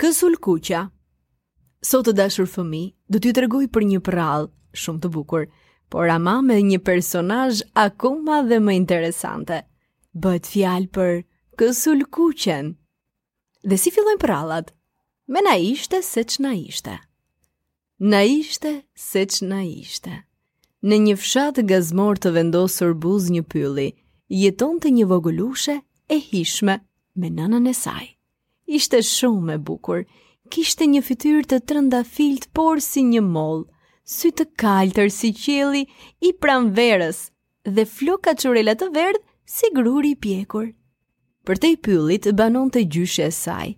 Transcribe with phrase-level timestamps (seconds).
[0.00, 0.78] Kësul kuqa
[1.86, 2.78] Sot të dashur fëmi,
[3.14, 4.46] do t'ju të regoj për një prall
[4.82, 5.42] shumë të bukur,
[5.94, 9.58] por ama me një personaj akuma dhe më interesante.
[10.26, 11.12] Bëtë fjalë për
[11.60, 12.70] kësul kuqen.
[13.68, 14.70] Dhe si fillojnë pralat,
[15.34, 16.94] Me na ishte se që na ishte.
[18.12, 18.72] Na ishte
[19.10, 20.14] se që na ishte.
[20.88, 23.90] Në një fshatë gazmor të vendosur buz një pylli,
[24.46, 26.80] jeton të një vogulushe e hishme
[27.20, 28.08] me nënën e saj
[28.76, 29.98] ishte shumë e bukur.
[30.54, 33.66] Kishte një fytyrë të trëndafilt, por si një mollë,
[34.16, 35.82] sy të kaltër si qielli
[36.20, 37.20] i pranverës
[37.76, 40.68] dhe floka qurela të verdhë si gruri i pjekur.
[41.46, 43.68] Për të i pyllit banon të gjyshe e saj,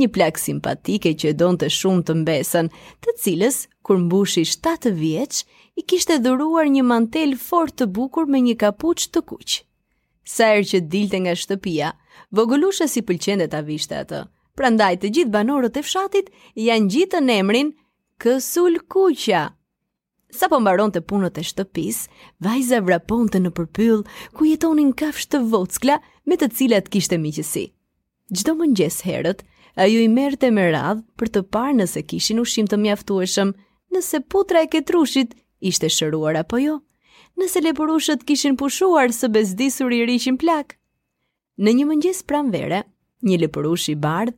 [0.00, 2.70] një plak simpatike që donë të shumë të mbesën,
[3.04, 5.44] të cilës, kur mbushi 7 vjeç,
[5.76, 9.62] i kishte dhuruar një mantel fort të bukur me një kapuç të kuqë.
[10.24, 11.90] Sa erë që dilte nga shtëpia,
[12.38, 14.20] vogëlusha si pëlqende ta vishte atë.
[14.56, 16.30] Prandaj të gjithë banorët e fshatit
[16.66, 17.72] janë gjithën emrin
[18.22, 19.44] Kësul Kuqa.
[20.34, 21.98] Sa po mbaron të punët e shtëpis,
[22.42, 24.00] vajza vrapon të në përpyll
[24.34, 27.66] ku jetonin kafsh të vockla me të cilat kishte miqësi.
[28.32, 28.72] Gjdo më
[29.04, 29.44] herët,
[29.76, 33.52] a ju i merte me radhë për të parë nëse kishin ushim të mjaftueshëm,
[33.92, 36.80] nëse putra e ketrushit ishte shëruar apo jo
[37.38, 40.76] nëse lepurushët kishin pushuar së bezdisur i rishin plak.
[41.58, 42.82] Në një mëngjes pranvere,
[43.26, 44.34] një lepurush i bardh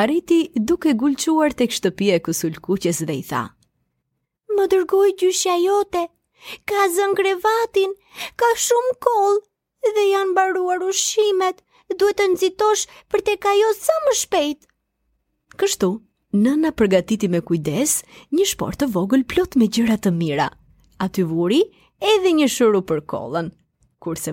[0.00, 3.42] arriti duke gulquar tek shtëpia e kusulkuqes dhe i tha:
[4.56, 6.06] "Më dërgoj gjyshja jote,
[6.68, 7.94] ka zën krevatin,
[8.40, 9.40] ka shumë koll
[9.94, 11.60] dhe janë mbaruar ushqimet,
[11.98, 14.60] duhet të nxitosh për tek ajo sa më shpejt."
[15.58, 15.90] Kështu,
[16.44, 18.00] nëna përgatiti me kujdes
[18.36, 20.48] një shport të vogël plot me gjëra të mira.
[21.00, 21.62] Aty vuri
[22.00, 23.48] edhe një shuru për kolën,
[24.04, 24.32] kurse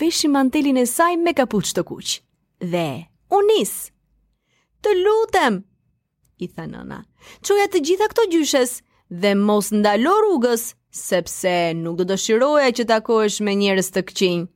[0.00, 2.20] vesh i mantelin e saj me kapuç të kuq.
[2.72, 3.72] Dhe, unis,
[4.82, 5.62] të lutem,
[6.38, 7.00] i tha nëna,
[7.44, 8.76] qoja të gjitha këto gjyshes
[9.10, 12.16] dhe mos ndalo rrugës, sepse nuk do të
[12.76, 14.46] që takoesh me njerës të këqin.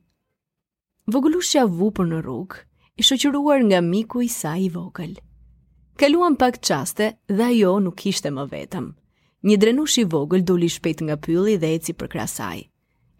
[1.11, 2.61] Vogulushja vu për në rrugë,
[2.97, 5.17] i shoqëruar nga miku i saj i vogël.
[5.99, 8.93] Kaluan pak qaste dhe ajo nuk ishte më vetëm.
[9.41, 12.59] Një drenush i vogël doli shpejt nga pylli dhe eci për krasaj.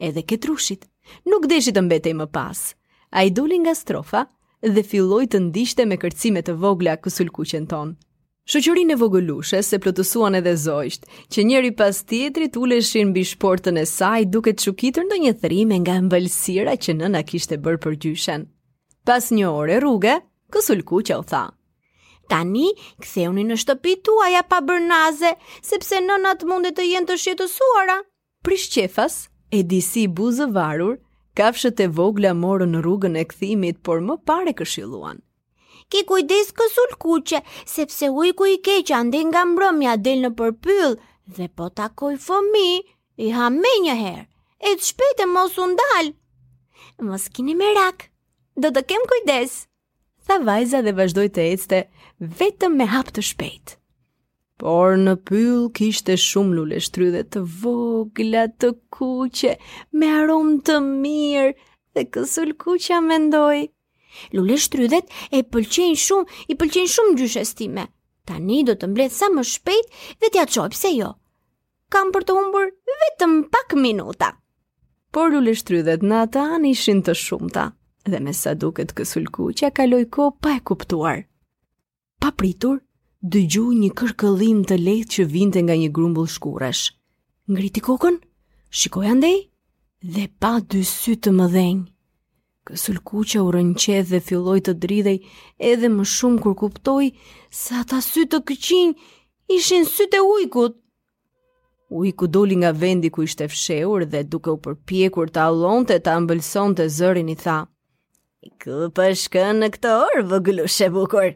[0.01, 0.83] Edhe ketrushit,
[1.29, 2.59] nuk deshi të mbetej më pas.
[3.11, 4.27] A i doli nga strofa
[4.61, 7.95] dhe filloj të ndishte me kërcimet të vogla kësul kuqen ton.
[8.51, 13.85] Shëqërin e vogëlushe se plotësuan edhe zojsht, që njeri pas tjetri të uleshin bishportën e
[13.89, 18.45] saj duke të shukitër në një thërime nga mbëlsira që nëna kishte bërë për gjyshen.
[19.09, 20.19] Pas një ore rrugë,
[20.53, 21.49] kësul kuqa u thaë
[22.31, 22.69] tani
[23.03, 25.33] ktheuni në shtëpi tuaja pa bërë naze,
[25.67, 27.97] sepse nënat mundet të jenë të shqetësuara.
[28.45, 29.17] Prish qefas,
[29.57, 30.95] e di si buzë varur,
[31.37, 35.19] kafshët e vogla morën në rrugën e kthimit, por më parë këshilluan.
[35.91, 40.95] Ki kujdes kësul kuqe, sepse ujku i keqë andi nga mbrëmja del në përpyll
[41.35, 42.69] dhe po takoj fëmi,
[43.25, 44.23] i ha me njëherë,
[44.69, 46.15] e të shpete mos undalë,
[47.01, 48.07] Mos kini me rakë,
[48.61, 49.55] do të kem kujdes
[50.27, 51.79] tha vajza dhe vazhdoj të ecte,
[52.41, 53.77] vetëm me hap të shpejt.
[54.61, 59.55] Por në pyll kishte shumë lule shtrydhe të vogla të kuqe,
[59.97, 61.47] me aromë të mirë,
[61.95, 63.63] dhe kësul kuqa mendoj.
[64.35, 67.87] Lule e pëlqenj shumë, i pëlqenj shumë gjyshes time.
[68.29, 69.87] Tani do të mbledh sa më shpejt
[70.21, 71.15] dhe t'ja qoj pse jo.
[71.91, 72.69] Kam për të humbur
[73.05, 74.35] vetëm pak minuta.
[75.11, 77.71] Por lule shtrydhet në ata ishin të shumëta.
[77.71, 77.71] ta
[78.09, 81.21] dhe me sa duket kësulku që a kaloj ko pa e kuptuar.
[82.21, 82.79] Pa pritur,
[83.21, 86.85] dëgju një kërkëllim të lehtë që vinte nga një grumbull shkuresh.
[87.51, 88.17] Ngriti kokën,
[88.69, 89.39] shikoj andej,
[90.01, 91.87] dhe pa dy sy të më dhenjë.
[92.69, 95.17] Kësulkuqa u rënqedh dhe filloj të dridhej
[95.69, 97.07] edhe më shumë kur kuptoj
[97.57, 98.93] se ata sy të këqin
[99.57, 100.77] ishin sy të ujkut.
[101.91, 106.13] Ujku doli nga vendi ku ishte fsheur dhe duke u përpjekur të alon të të
[106.17, 107.70] ambëlson të zërin i thamë.
[108.61, 111.27] Kë pëshkë po në këtë orë, vëgëllushe bukur.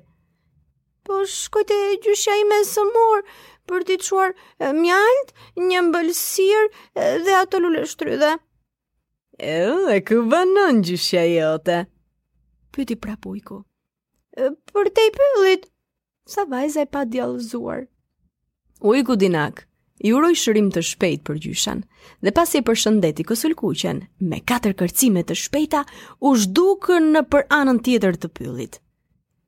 [1.06, 3.26] Po shkojte e gjyshja i me së morë,
[3.70, 4.32] për t'i të shuar
[4.80, 5.36] mjaltë,
[5.68, 8.32] një mbëllësirë dhe ato lullë
[9.38, 9.56] E,
[9.96, 10.00] e
[10.34, 11.78] banon gjyshja i ote?
[12.72, 15.70] Pyti pra Për te i pëllit,
[16.26, 17.86] sa vajzaj pa djallëzuar.
[18.82, 19.68] Ujku dinak,
[20.06, 21.80] i uroj shërim të shpejt për gjyshen,
[22.22, 25.80] dhe pas i për shëndeti kësulkuqen, me katër kërcime të shpejta,
[26.30, 28.78] u shdukën në për anën tjetër të pëllit.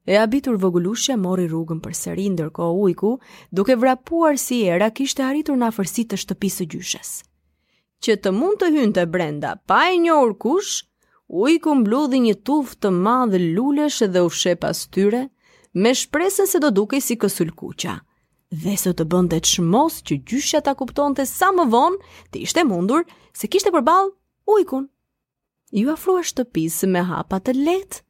[0.07, 3.11] E abitur vogullushe mori rrugën për sërin ndërko ujku,
[3.53, 7.13] duke vrapuar si era kishte arritur në afërsit të shtëpisë gjyshes.
[8.03, 10.79] Që të mund të hynë të brenda, pa e një orkush,
[11.27, 15.27] ujku mbludhi një tuft të madhë lulesh dhe ushe pas tyre,
[15.77, 17.99] me shpresën se do duke si kësulkuqa
[18.55, 21.97] dhe së të bëndet shmos që gjyshja ta kupton të sa më vonë
[22.31, 23.03] të ishte mundur
[23.35, 24.11] se kishte përbal
[24.47, 24.87] ujkun.
[25.75, 28.01] Ju afrua shtëpisë me hapa të letë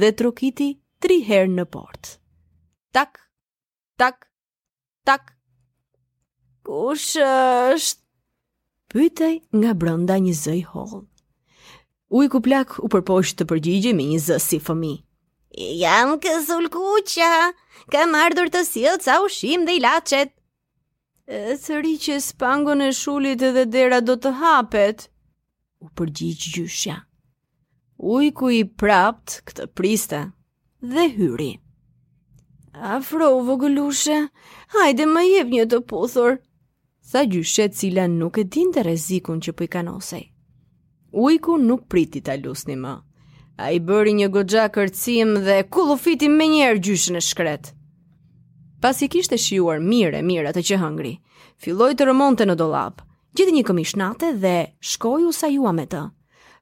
[0.00, 2.16] dhe trokiti tri herë në portë.
[2.92, 3.20] Tak,
[3.98, 4.26] tak,
[5.04, 5.34] tak.
[6.66, 8.00] Kush është?
[8.94, 11.04] Pytej nga brënda një zëj holë.
[12.14, 14.92] Ujku plak u përposh të përgjigje me një zë si fëmi.
[15.56, 17.30] Jam kësul kuqa,
[17.94, 20.32] kam ardhur të sjell ca ushim dhe ilaçet.
[21.64, 25.04] Sëri që spangon e shulit dhe dera do të hapet,
[25.78, 26.96] u përgjigj gjyshja.
[28.16, 30.24] Ujku i prapt këtë priste
[30.90, 31.52] dhe hyri.
[32.96, 34.18] Afro, vogëlushe,
[34.74, 36.40] hajde më jep një të puthur,
[37.10, 40.24] sa gjyshe cila nuk e din të rezikun që pëjkanosej.
[41.14, 42.98] Po Ujku nuk priti ta lusni më.
[43.54, 47.68] A i bëri një gogja kërcim dhe kullu fitim me njerë gjyshë në shkret.
[48.82, 51.12] Pas i kishte shiuar mire, mire atë që hëngri,
[51.62, 53.04] filloj të rëmonte në dolap,
[53.38, 54.56] gjithë një këmishnate dhe
[54.90, 56.02] shkoj u sa jua me të.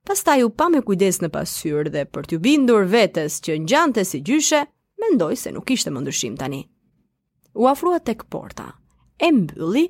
[0.04, 4.04] Pas ta ju pa me kujdes në pasyr dhe për t'ju bindur vetës që njante
[4.04, 4.60] si gjyshe,
[5.02, 6.62] mendoj se nuk ishte më ndryshim tani.
[7.56, 8.68] U afrua tek porta,
[9.22, 9.84] e mbylli,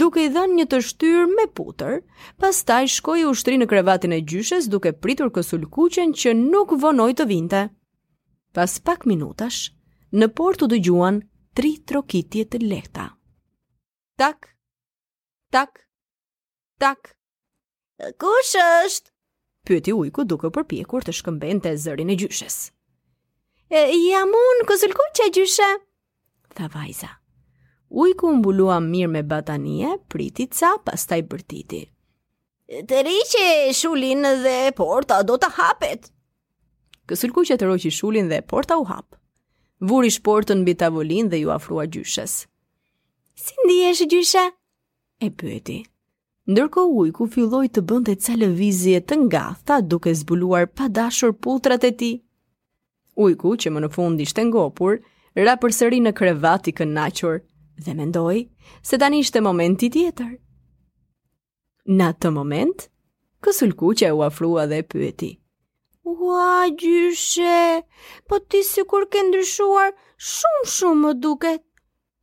[0.00, 1.96] duke i dhënë një të shtyrë me putër,
[2.42, 7.14] pastaj shkoi u shtri në krevatin e gjyshes duke pritur kësul kuqen që nuk vonoi
[7.18, 7.62] të vinte.
[8.56, 9.72] Pas pak minutash,
[10.20, 11.18] në portë u dëgjuan
[11.58, 13.08] tri trokitje të lehta.
[14.20, 14.52] Tak,
[15.52, 15.82] tak,
[16.80, 17.12] tak.
[18.22, 19.10] Kush është?
[19.66, 22.58] Pyeti ujku duke përpjekur të shkëmbente zërin e gjyshes.
[23.66, 25.70] E, jam unë, kësulkuqe gjyshe,
[26.56, 27.16] tha vajza.
[27.96, 31.78] Ujku mbulua mirë me batanie, priti ca, pastaj bërtiti.
[32.90, 33.44] Të riqe
[33.78, 36.10] shulin dhe porta do të hapet.
[37.08, 39.16] Kësul ku që të roqi shulin dhe porta u hap.
[39.80, 42.34] Vuri shportën bi tavolin dhe ju afrua gjyshes.
[43.44, 44.44] Si ndihesh gjysha?
[45.24, 45.78] E pyeti.
[46.52, 51.84] Ndërko ujku filloj të bënd ca lëvizje të nga, tha duke zbuluar pa dashur putrat
[51.88, 52.12] e ti.
[53.24, 55.00] Ujku, që më në fund ishte ngopur,
[55.46, 57.38] ra përsëri në krevati kënachur,
[57.78, 58.46] dhe mendoj
[58.86, 60.32] se tani ishte momenti tjetër.
[61.96, 62.86] Në atë moment,
[63.44, 65.32] kësul kuqe u afrua dhe pyeti.
[66.06, 67.82] Ua, gjyshe,
[68.28, 69.92] po ti si kur ke ndryshuar,
[70.32, 71.62] shumë shumë më duket.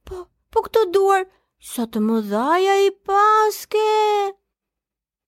[0.08, 1.26] Po, po këto duar,
[1.74, 3.86] sa të më dhaja i paske.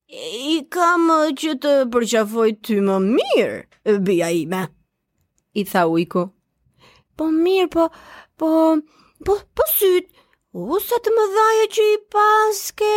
[0.07, 1.07] I kam
[1.41, 3.63] që të përqafoj ty më mirë,
[4.07, 4.65] bia ime.
[5.59, 6.25] I tha ujku.
[7.17, 7.85] Po mirë, po,
[8.39, 8.51] po,
[9.23, 10.09] Po, po syt.
[10.55, 12.95] U sa të dhaja që i paske.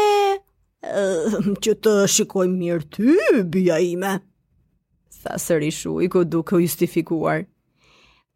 [0.88, 3.14] Ehm, që të shikoj mirë ty,
[3.54, 4.16] bija ime.
[5.22, 7.44] Tha sërish u i ku duke u justifikuar.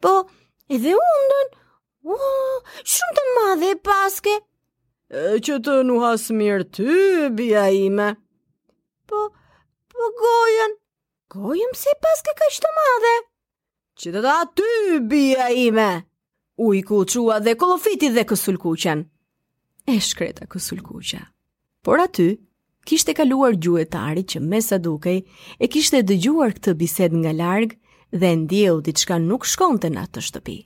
[0.02, 0.12] Po,
[0.68, 1.52] edhe undën,
[2.02, 2.14] U,
[2.92, 4.32] shumë të madhe e paske.
[5.10, 6.98] E që të nuk mirë ty,
[7.38, 8.08] bija ime.
[9.06, 9.28] Po,
[9.92, 10.78] po gojën.
[11.36, 13.16] Gojëm se paske ka shtë madhe.
[14.02, 14.70] Që të da ty,
[15.10, 15.90] bia ime
[16.58, 18.56] u i kulqua dhe kolofiti dhe kësul
[19.86, 20.80] E shkreta kësul
[21.82, 22.38] Por aty,
[22.86, 25.24] kishte kaluar gjuetari që me sa dukej,
[25.60, 27.76] e kishte dëgjuar këtë bised nga largë
[28.12, 30.58] dhe ndjeu diçka nuk shkonte në atë shtëpi.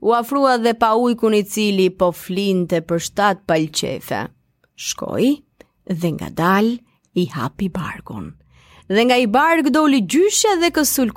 [0.00, 4.24] U afrua dhe pa ujkun i cili po flinte për shtat palqefe.
[4.74, 5.30] Shkoi
[5.86, 6.72] dhe nga dal
[7.14, 8.34] i hapi bargun.
[8.88, 11.10] Dhe nga i bark doli gjyshe dhe kësul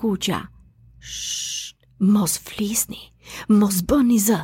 [1.02, 3.11] Shhh, mos flisni
[3.60, 4.40] mos bën një zë,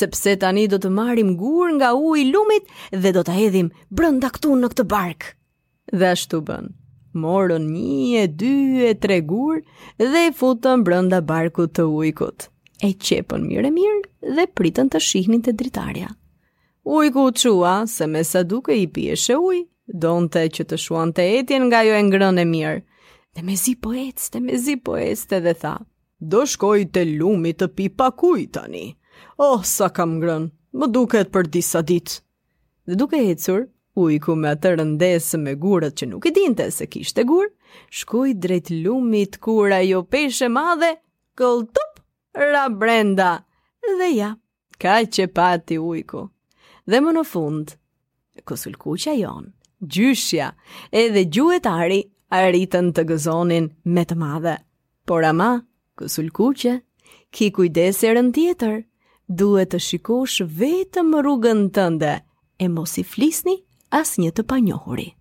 [0.00, 4.30] sepse tani do të marim gur nga u i lumit dhe do të hedhim brënda
[4.36, 5.32] këtu në këtë barkë.
[5.92, 6.70] Dhe ashtu bën,
[7.24, 8.54] morën një e dy
[8.90, 9.60] e tre gur
[9.98, 12.48] dhe futën brënda barku të ujkut.
[12.86, 16.12] E qepën mirë e mirë dhe pritën të shihnin të dritarja.
[16.84, 21.22] Ujku u qua se me sa duke i pjeshe uj, donte që të shuan të
[21.38, 22.80] etjen nga jo e ngrën e mirë.
[23.36, 25.76] Dhe me zi po dhe me zi po ecte dhe tha
[26.20, 28.86] do shkoj të lumit të pi pakuj tani.
[29.40, 32.08] Oh, sa kam ngrën, më duket për disa dit.
[32.86, 33.64] Dhe duke hecur,
[33.96, 37.48] ujku me atë rëndesë me gurët që nuk i dinte se kishte gur,
[37.90, 40.92] shkoj drejt lumit kura jo peshe madhe,
[41.36, 42.02] këlltup,
[42.34, 43.32] ra brenda,
[43.98, 44.34] dhe ja,
[44.78, 46.26] ka që pati ujku.
[46.90, 47.74] Dhe më në fund,
[48.48, 49.52] kësulkuqa jonë,
[49.86, 50.52] gjyshja,
[50.92, 52.02] edhe gjuetari,
[52.36, 54.58] arritën të gëzonin me të madhe.
[55.08, 55.54] Por ama,
[56.08, 56.72] sulkuqe,
[57.34, 58.76] ki kujdes erën tjetër,
[59.40, 62.14] duhet të shikosh vetëm rrugën tënde
[62.64, 65.19] e mos i flisni as një të panjohurit.